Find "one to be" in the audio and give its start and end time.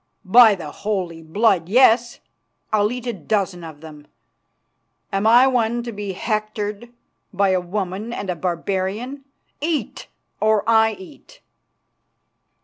5.45-6.13